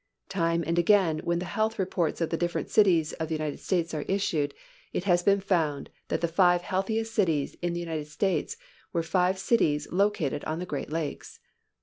Time 0.29 0.63
and 0.65 0.79
again 0.79 1.19
when 1.19 1.37
the 1.37 1.45
health 1.45 1.77
reports 1.77 2.21
of 2.21 2.31
the 2.31 2.35
different 2.35 2.71
cities 2.71 3.13
of 3.13 3.27
the 3.27 3.35
United 3.35 3.59
States 3.59 3.93
are 3.93 4.01
issued, 4.07 4.55
it 4.93 5.03
has 5.03 5.21
been 5.21 5.39
found 5.39 5.91
that 6.07 6.21
the 6.21 6.27
five 6.27 6.63
healthiest 6.63 7.13
cities 7.13 7.53
in 7.61 7.73
the 7.73 7.79
United 7.81 8.07
States 8.07 8.57
were 8.93 9.03
five 9.03 9.37
cities 9.37 9.87
located 9.91 10.43
on 10.45 10.57
the 10.57 10.65
great 10.65 10.89
lakes. 10.91 11.39